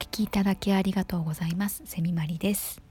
[0.00, 1.82] 聞きいただきありがとうございます。
[1.84, 2.82] セミマリです。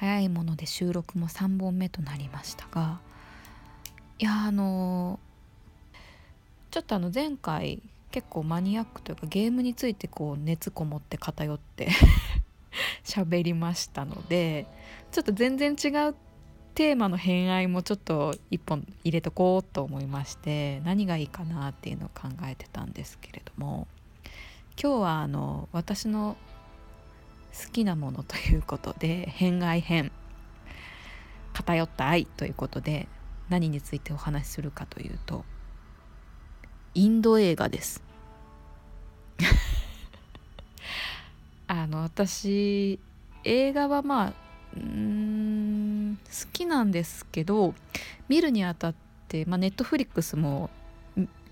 [0.00, 3.00] 早いもので収録も3本目となりましたが
[4.18, 5.20] いやあの
[6.70, 11.90] ちょっとあの前回結構マニアックというかゲームについてこう熱こもって偏って
[13.04, 14.66] 喋りましたので
[15.12, 16.14] ちょっと全然違う
[16.74, 23.86] テーマの偏愛もちょっと一本入れとこうと思いまして何がいいかなっていうのを考えてたんですけれども
[24.78, 26.36] 今日はあの私の
[27.52, 30.12] 好きなものということで偏愛編
[31.52, 33.08] 偏った愛ということで
[33.48, 35.44] 何についてお話しするかというと
[36.94, 38.02] インド映画です。
[41.68, 42.98] あの私
[43.44, 44.32] 映画はまあ
[44.76, 47.74] うん好きなんですけど
[48.28, 48.94] 見るにあたっ
[49.28, 50.70] てまあネットフリックスも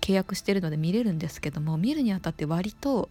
[0.09, 3.09] 契約してるので見れるんですけども見るにあたって割と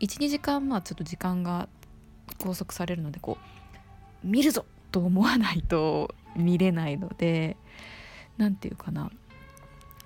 [0.00, 1.70] 12時間まあちょっと時間が
[2.38, 3.38] 拘束されるのでこ
[4.22, 7.56] う見るぞと思わないと見れないので
[8.36, 9.10] 何て言うかな。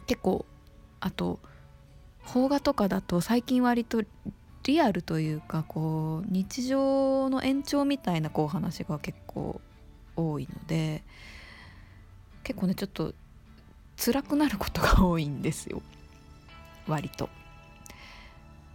[0.06, 0.44] 結構
[1.00, 1.40] あと
[2.30, 4.02] 邦画とかだと最近割と
[4.64, 9.60] リアルというかこう日常の延長みたいなこう話が結構
[10.14, 11.02] 多いので
[12.44, 13.14] 結構ねちょっと
[13.96, 15.82] 辛くなることが多いんですよ
[16.86, 17.28] 割と。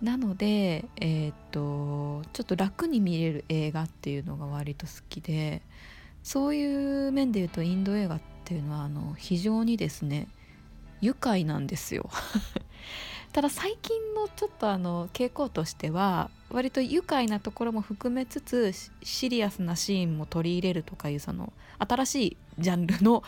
[0.02, 5.62] なのでえー、っとちょっと楽に見れる映画っていうのが割と好きで
[6.24, 10.30] そういう面で言うとインド映画っていうのはあの非常にですね
[11.02, 12.10] 愉快なんですよ
[13.34, 23.24] ただ最近のちょっとあの傾向としては割と愉快なところも含めつつシリアスなシーンも取り入れるとかいうその新しいジャンルの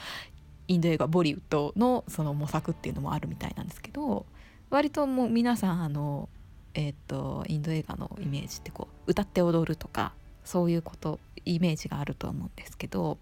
[0.68, 4.26] インド映画ボリウッドのその模索っていうのもあるみたいなんですけど
[4.70, 6.30] 割ともう皆さんあの
[6.74, 10.14] えっ、ー、とインド映画のイメージってこう歌って踊るとか
[10.46, 13.18] そういうことイメージがあると思うんですけど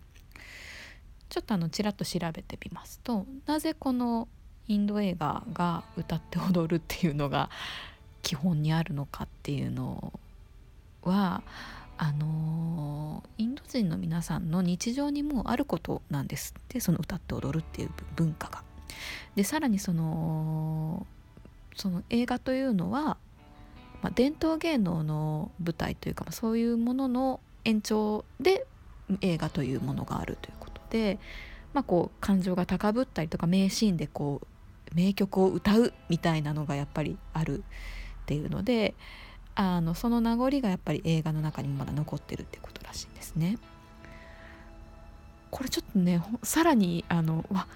[1.29, 4.27] ちょっとあのちらっと調べてみますとなぜこの
[4.67, 7.49] インド映画が歌って踊るっていうのが
[8.21, 10.13] 基本にあるのかっていうの
[11.03, 11.41] は
[13.81, 18.63] 人の皆さんの日常にもあることなんですってその歌って踊るっていう文化が。
[19.35, 21.05] でさらにその
[21.75, 23.17] その映画というのは、
[24.01, 28.65] まあ、伝統芸能の舞台というか、ま、そういうものの延長で
[29.21, 31.19] 映画というものがあるということで、
[31.73, 38.95] まあ、こう感情が高ぶったりとか名シーンでこう名曲を歌うみたいなのがやっぱりあるっていうので
[39.55, 43.57] あのその名残がやっぱり映画の中にもまだ残ってるってことらしいんですね。
[45.51, 47.67] これちょっとねさらにあのわ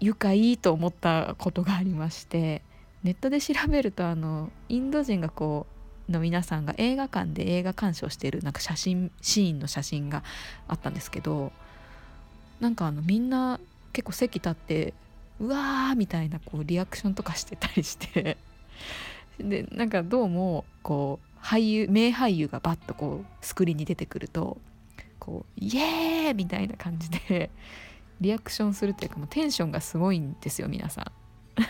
[0.00, 2.62] 愉快と思ったことがありまして
[3.02, 5.66] ネットで調べるとあのインド人がこ
[6.08, 10.22] うの皆さんが映画館で映画鑑賞しているなんか写真シーンの写真が
[10.68, 11.52] あったんですけど
[12.60, 13.58] なんかあのみんな
[13.92, 14.94] 結構席立って
[15.40, 18.36] うわーみたいなこうリアクションとかしてたりして
[19.42, 24.58] でなんかどうもこう俳優名俳優がバッとこうスクリーンに出てくると
[25.18, 26.34] こうイエーイ!
[26.34, 27.50] みたいな感じで
[28.20, 31.12] リアクションするっていうかもうテンションがすごいんですよ皆さん。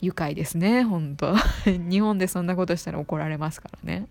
[0.00, 1.34] 愉快ですね本当。
[1.66, 4.06] 日本でそんなことしたら怒られますからね。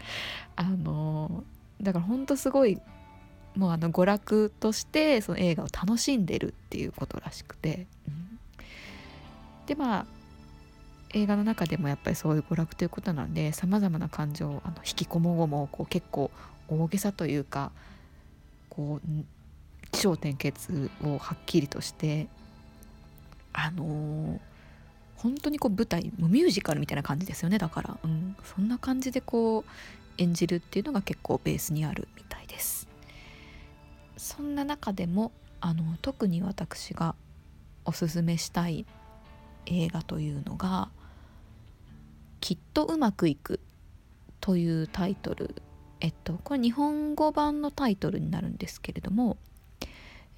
[0.56, 1.44] あの
[1.80, 2.80] だから本当すごい
[3.54, 8.38] もうあの娯楽としてその映画を楽しんでるっていうことらしくて、うん、
[9.66, 10.06] でまあ
[11.14, 16.30] 映画の中でもやっぱりそういう娯楽ということなんでさまざまな感情あの引きこもごもこう結構
[16.68, 17.72] 大げさというか
[18.68, 19.08] こう
[19.90, 22.28] 起承転結をはっきりとして
[23.54, 24.38] あのー、
[25.16, 29.64] 本当にこう舞台ミュージカルみたいな感じですよねだから、うん、そんな感じでこう
[30.18, 32.88] 演じるっていうのが結構ベースにあるみたいです。
[34.16, 35.30] そんな中でも
[35.60, 37.14] あの特に私が
[37.84, 38.84] おすすめしたい
[39.66, 40.90] 映画というのが
[42.48, 43.60] 「きっとうまくいく」
[44.40, 45.54] というタイトル。
[46.00, 49.36] えっとこれ日本語版のタイトルになるんですけれども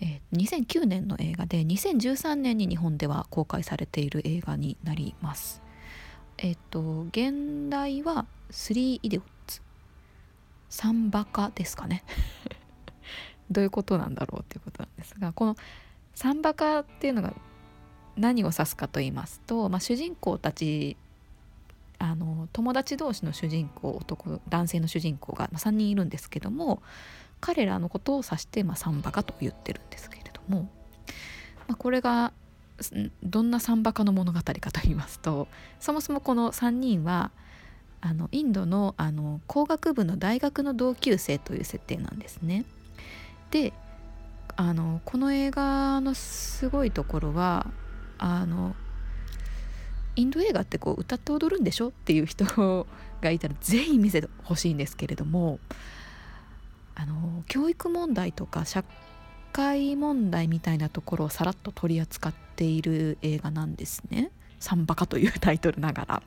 [0.01, 5.63] えー、2009年の映画で2013年に日本では公開されている映画になります。
[6.39, 9.63] えっ、と現代は「スリー・イデオッツ」
[10.69, 12.03] 「サンバカ」ですかね。
[13.53, 15.55] どういうことなんだろうっていうことなんですがこの
[16.17, 17.35] 「サンバカ」っていうのが
[18.17, 20.97] 何を指すかと言いますと、まあ、主人公たち
[22.01, 26.83] あの友達同士の主人公男男性の主人公が3人いるんですけども
[27.41, 30.63] 彼らのことを指して、まあ、サンバカと言ってるんですけれども、
[31.69, 32.33] まあ、これが
[33.23, 35.47] どんなサンバカの物語かと言いますと
[35.79, 37.31] そもそもこの3人は
[38.01, 42.65] あのインドのあの工学部の大学の同級生という設定なんですね。
[43.51, 43.75] で
[44.57, 47.67] あのこの映画のすごいところは
[48.17, 48.75] あの
[50.17, 52.45] インド映画ってこう歌って踊るんでしょっていう人
[53.21, 55.59] がいたらぜひ見せてほしいんですけれども
[56.95, 58.85] あの教育問題とか社
[59.53, 64.31] 会問題みたいなところをさらっと取り扱っている映画なんですね。
[64.59, 66.23] サンバカというタイトルながら。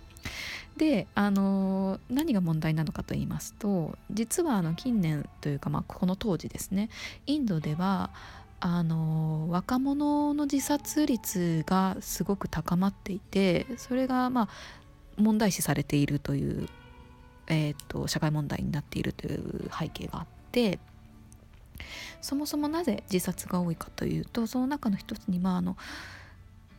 [0.78, 6.90] であの何が問題なのかと言いますと実はあの近年というか、まあ、この当時ですね
[7.28, 8.10] インドでは
[8.66, 14.50] あの若者の自殺率がすごく高まっていてそれがまあ
[15.18, 16.70] 問題視されているという、
[17.48, 20.80] えーと、社会問題になっているという背景があって
[22.22, 25.76] そもそもなぜ自殺が多いかというとその中の一つに、まあ、あの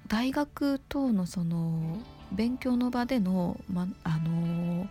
[0.08, 1.98] 大学等のその
[2.32, 4.88] 勉強の場での,、まあの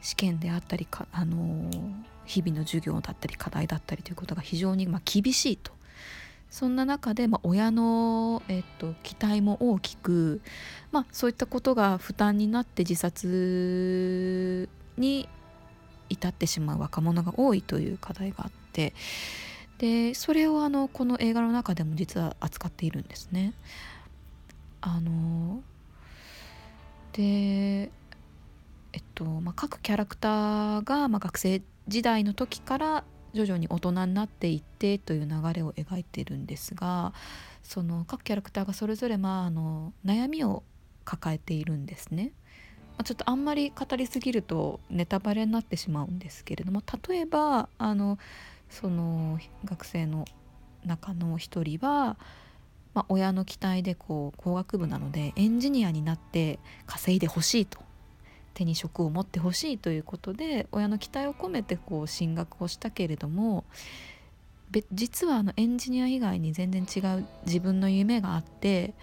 [0.00, 1.70] 試験であったりか、あの
[2.24, 5.72] 日々の授業だったり課題だったりということが非常に、まあ、厳しいと
[6.52, 10.42] そんな中で、まあ、親の、えっと、期待も大きく、
[10.90, 14.68] まあ、そういったことが負担になって自殺
[14.98, 15.30] に
[16.10, 18.92] 至ってしまう若者が多いという課題があって
[19.78, 23.54] でそれをあのこの映画の中でも実は扱っているんですね。
[24.82, 25.62] あの
[27.14, 27.90] で
[28.92, 37.12] えっとまあ、各キャラクターが、まあ、学生時代の時から徐々に大人になっていってという流れを描いてるんですが
[37.62, 40.62] その各キャラクターがそれぞれ、まあ、あの悩みを
[41.04, 42.32] 抱えているんですね。
[43.04, 48.18] ちょっとあんまり語りすぎるとネタバレになってしまうんですけれども例えばあの
[48.68, 50.26] その学生の
[50.84, 52.16] 中の一人は、
[52.94, 57.80] まあ、親の期待でこう工学部なのでエンジニアになって稼いでほしいと
[58.52, 63.64] 手に職を持ってほしいということで親の期待を込めてこう進学をしたけれども
[64.92, 68.94] 実はあのエンジニア以外に全然違う自分の夢があって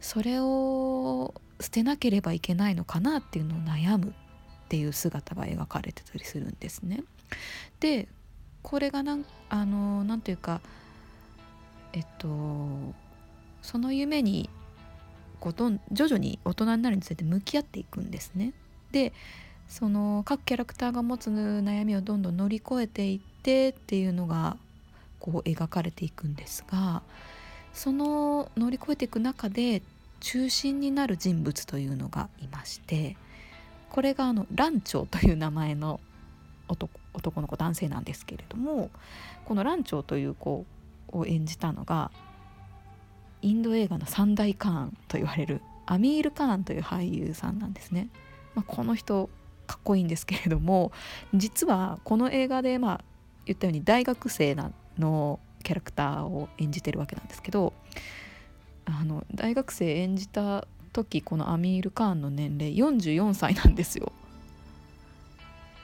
[0.00, 7.04] それを捨てなければいけないのかなっていうのを悩むっていう姿が描かれてたりするんですね。
[7.80, 8.08] で
[8.62, 10.60] これがなんあのなんというか
[11.92, 12.26] えっと
[13.62, 14.50] その夢に
[15.38, 18.52] こうどん徐々に大人になるにつれて向き合っていくんですね。
[18.96, 19.12] で
[19.68, 24.56] その各キャラクターが持つ悩みをどんどん乗り越えていってっていうのが
[25.20, 27.02] こう描かれていくんですが
[27.74, 29.82] その乗り越えていく中で
[30.20, 33.18] 中心になる人物というのがいまして
[33.90, 36.00] これがあのランチョウという名前の
[36.66, 38.88] 男男の子男性なんですけれども
[39.44, 40.64] このランチョウという子
[41.08, 42.10] を演じたのが
[43.42, 48.08] インド映画の三大カーンと言われるアミール・カーンという俳優さんなんですね。
[48.56, 49.28] まあ、この人
[49.66, 50.90] かっこいいんですけれども
[51.34, 53.04] 実はこの映画でまあ
[53.44, 54.56] 言ったように大学生
[54.98, 57.72] のキャラクターを演じてるわけなんですけど
[58.86, 64.12] あの大学生演じた時このアミール・カーンの年齢44歳なんですよ。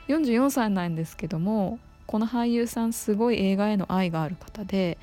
[0.08, 4.98] 44歳なんですけどもこの俳優さんすごい映画への愛がある方で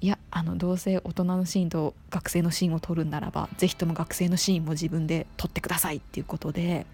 [0.00, 6.86] いやあのどうせ大人のシーンと学生のシーンを撮るんならば是非とも学生のシーンも自分で撮ってくださいっていうことで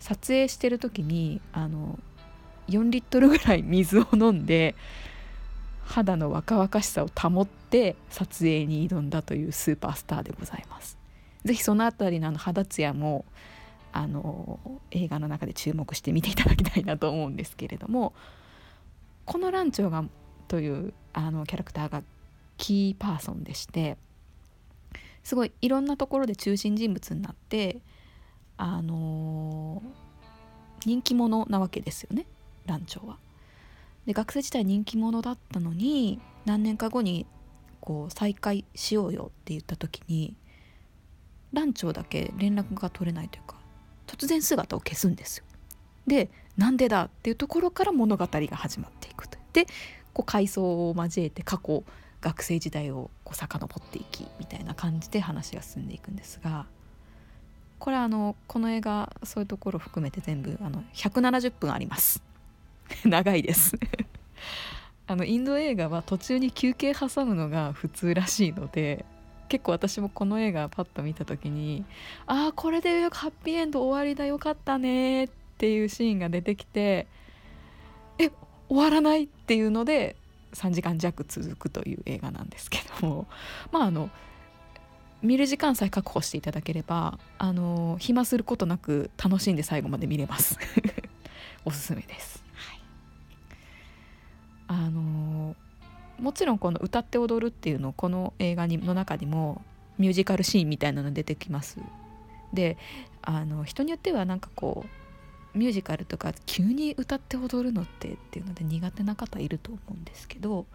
[0.00, 1.98] 撮影してる時にあの
[2.68, 4.74] 4リットルぐらい水を飲んで
[5.84, 10.98] 肌の若々しさを保って撮影に挑んだというスーパースターでございます。
[11.44, 13.24] ぜひその辺りのあの肌ツヤも
[13.92, 14.58] あの
[14.90, 18.14] 映画の中で注目して見ていただきたいなと思うんですけれども
[19.24, 20.04] このランチョウが
[20.48, 22.02] というあのキャラクターが
[22.56, 23.96] キーパーソンでして
[25.22, 27.78] すごいいろんなところで中心人物になって
[28.56, 29.82] あの
[30.84, 32.26] 人気者なわけですよね
[32.66, 33.18] ランチョウは。
[34.06, 37.26] で学生時代人気者だったのに何年か後に
[37.80, 40.34] こう再会しようよって言った時に
[41.52, 43.56] ランチョウだけ連絡が取れないというか
[44.06, 45.44] 突然姿を消すんですよ。
[46.06, 49.38] でなんでだっていうところから物語が始まっていくと。
[49.52, 49.66] で
[50.14, 51.84] こう回想を交えて過去
[52.22, 56.66] 学生時代をこう遡っていきみたいな感じで話が進んでいくんですが
[57.78, 62.22] これあのこの映画そういうところ含めて全部あの170分あります。
[63.04, 63.78] 長いです。
[65.06, 69.04] あのインド映画は途中に休憩挟むのが普通らしいので
[69.48, 71.84] 結構私もこの映画パッと見た時に
[72.26, 75.28] ああこれでよくハッピーエンド終わりだよかったねっ
[75.58, 77.06] ていうシーンが出てきて
[78.74, 80.16] 終わらないっていうので
[80.54, 83.28] 3時間弱続くという映画なんですけども。
[83.70, 84.10] まああの
[85.22, 90.58] 見る時間さえ確保していただければあの暇することなく楽しんで最後まで見れます。
[91.64, 92.80] おすすめです、はい、
[94.66, 95.56] あの
[96.18, 99.62] もちろんこの歌って踊るっていうのこの映画にの中にも
[99.96, 101.78] ミュージカルシーンみたいなの出てきます。
[102.52, 102.76] で
[103.22, 105.03] あの人によってはなんかこう
[105.54, 110.66] ミュージカルとか急に歌って踊るのってっていうので苦手な方いると思うんですけど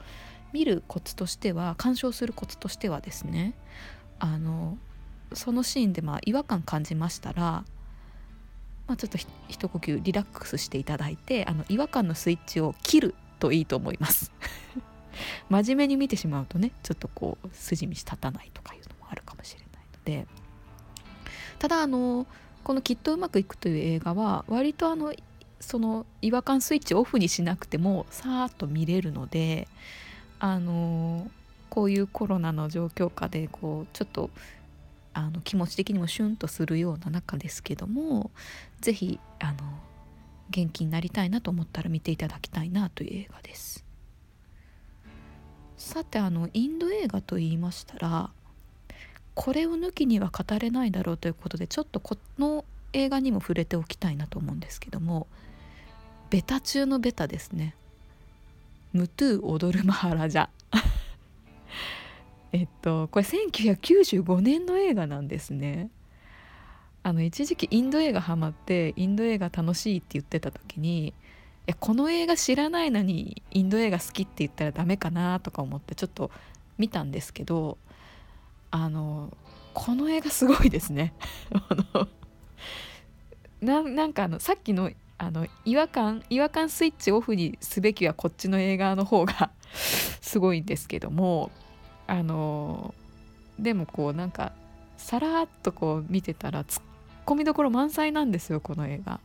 [0.53, 3.53] 見るコツとしては鑑賞するコツとしてはですね
[4.19, 4.77] あの
[5.33, 7.65] そのシーンでまあ違和感感じましたら、ま
[8.93, 9.17] あ、ちょっと
[9.47, 14.31] 一呼吸リラックスしていただいてあの違和感のスイッチを切るといいと思います。
[15.49, 20.27] 真面目に見てしまうとねちょっとこう筋道立たないとかいうのもあるかもしれないので。
[21.59, 22.25] ただあの
[22.63, 25.13] この「きっとうまくいく」という映画は割とあの
[25.59, 29.67] その違和感スイッチオフにしなくてもさーっと見れるので
[30.39, 31.29] あの
[31.69, 34.29] こういうコロナの状況下でこうちょっと
[35.13, 38.31] あの気持ち的にもシュンとするような中ですけども
[38.79, 39.57] 是非あの
[40.49, 43.85] 元気になりたいなと思ったら見ていただきたいなという映画です。
[45.77, 48.31] さてあのインド映画と言いましたら
[49.41, 55.27] これを抜きには語れないだろうということでちょっとこの映画にも触れておきたいなと思うんですけども
[56.29, 57.73] ベタ中のベタですね。
[58.93, 60.49] ムトゥ踊るマハラジャ。
[62.51, 65.89] えっとこれ1995年の映画なんですね。
[67.01, 71.13] あの一時期インド映画ハマってインド映画楽しいって言ってた時に
[71.69, 76.31] やこの映画知らないのにインド映画好きって言ったらダメかなとか思ってちょっと
[76.77, 77.77] 見たんですけど
[78.71, 79.35] あの
[79.73, 81.13] この映画すごいですね。
[83.61, 89.51] なんかあのさっきのあの違和感違和感スイッチオフにすべきはこっちの映画の方が
[90.21, 91.51] すごいんですけども
[92.07, 92.93] あの
[93.59, 94.53] でもこうなんか
[94.95, 96.81] さらっとこう見てたらツッ
[97.25, 99.19] コミどころ満載なんですよこの映画。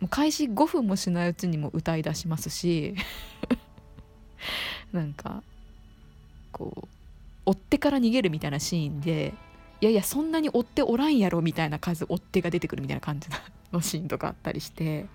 [0.00, 2.96] もう開始5分もしないうちにも歌い出しますし
[4.92, 5.42] なんか
[6.50, 6.93] こう
[7.46, 9.34] 追っ手から逃げるみたいなシーンで
[9.80, 13.28] いやいやそんなに追っておらんやろみたいな数追っ手が出てくるみたいな感じ
[13.72, 15.06] のシーンとかあったりして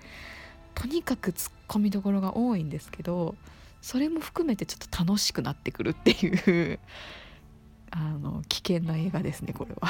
[0.76, 3.36] とにかくツッコミどころが多いんですけど
[3.82, 6.80] それも含めてちょっと楽しくなってくるっていう
[7.92, 9.90] あの危険な映画ですねこれは。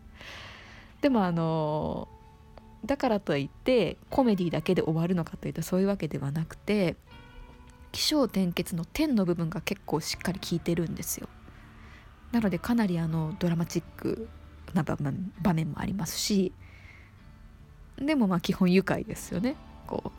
[1.00, 2.08] でもあの
[2.84, 6.96] だからといってコメディだけで終わるのかというとそういうわけではなくて
[7.92, 11.28] 起承転結の点の部分が結構しっかり効いてるんですよ。
[12.34, 14.28] なのでかなりあのドラマチック
[14.72, 14.96] な場
[15.54, 16.52] 面もありますし
[17.96, 19.54] でもまあ基本愉快ですよね。
[19.86, 20.12] こ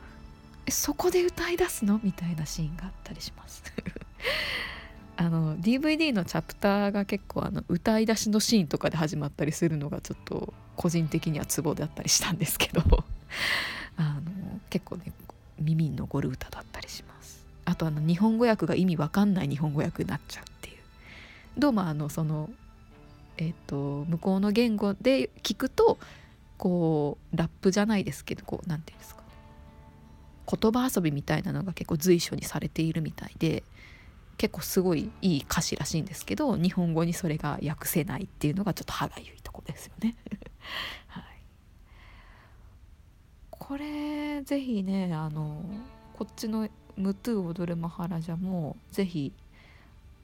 [0.66, 3.64] うそこで歌い出すのみたいなシーンがあったりします。
[5.18, 12.82] あの DVD のチャプターが結構あの歌い出しのシーンとかで始まったりするのがちょっと個人的にはツボだったりしたんですけど
[13.98, 15.12] あの結構ね
[15.60, 17.46] 耳に残る歌だったりします。
[17.66, 20.55] あとあの日本語訳が意味わかんない日本語訳になっちゃうっていう。
[21.58, 22.50] どうもあのその
[23.38, 25.98] えっ、ー、と向こうの言語で聞くと
[26.58, 29.24] こうラップじゃないですけどこう何て言うんですか
[30.60, 33.64] 言葉遊びみたいなのが結構随所にされているみたいで
[34.38, 40.16] 結構すごいいい歌詞らしいんですけど日本語にそれが訳せないっていうのがちょっと歯がゆいとこですよね。
[41.08, 41.24] はい、
[43.50, 45.64] これぜひねあの
[46.18, 49.32] こっちの「ムトゥ踊るマハラジャ」もぜひ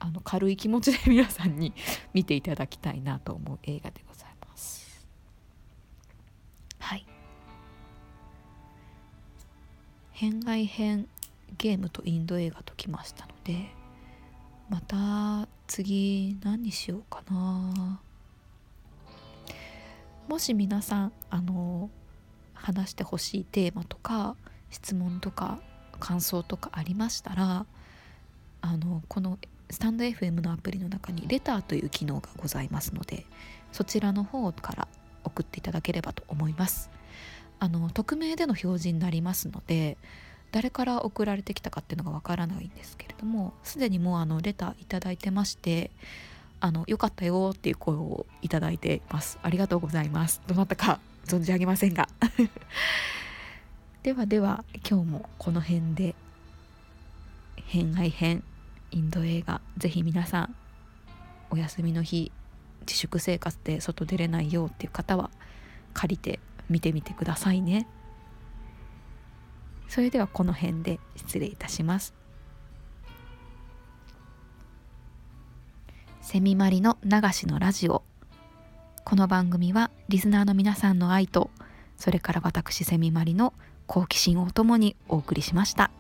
[0.04, 1.74] あの軽い気持ちで皆さんに
[2.12, 5.08] 見ていただきたいなと思う映画でございます。
[6.80, 7.06] はい
[10.12, 11.08] 編外編
[11.60, 13.70] ゲームとインド映画ときましたので
[14.70, 18.02] また次何にしようかな
[20.28, 21.92] もし皆さんあの
[22.54, 24.36] 話してほしいテーマとか
[24.72, 25.60] 質問とか
[26.00, 27.66] 感想とかありましたら
[28.62, 29.38] あのこの
[29.72, 33.26] スタンド FM のアプリの中にレターという機能がございますので
[33.72, 34.88] そちらの方から
[35.24, 36.90] 送っていただければと思います。
[37.60, 39.98] あの匿名での表示になりますので
[40.52, 45.92] 誰から送られてきたかっていうのがわからないんですけれどもすでにもうあのレター頂いてまして
[46.60, 49.40] あの良かったよっていう声をいただいています。
[49.44, 50.42] ありがとうございます。
[50.48, 52.10] どなたか存じ上げませんが。
[54.04, 56.16] ではでは今日もこの辺で
[57.68, 58.44] 偏愛編
[58.92, 60.56] インド映画ぜひ皆さん
[61.50, 62.32] お休みの日
[62.82, 65.30] 自粛生活で外出れないよっていう方は
[65.94, 67.88] 借りて見てみてくださいね。
[69.92, 72.14] それではこの辺で失礼いたします
[76.22, 78.02] セミマリの流しのラジオ
[79.04, 81.52] この番組はリスナーの皆さんの愛と
[81.98, 83.54] それから私セミマリの
[83.86, 85.92] 好奇心をともにお送りしました。